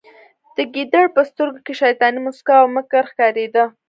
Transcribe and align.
د 0.55 0.57
ګیدړ 0.73 1.05
په 1.15 1.21
سترګو 1.29 1.59
کې 1.65 1.73
شیطاني 1.81 2.19
موسکا 2.25 2.55
او 2.61 2.67
مکر 2.75 3.03
ښکاریده 3.11 3.63